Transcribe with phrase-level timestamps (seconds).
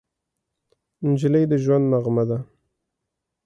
[1.07, 2.37] نجلۍ د ژوند نغمه ده.